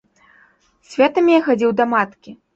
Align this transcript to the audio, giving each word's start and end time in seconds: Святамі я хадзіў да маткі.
Святамі 0.93 1.37
я 1.39 1.45
хадзіў 1.51 1.77
да 1.83 1.89
маткі. 1.95 2.37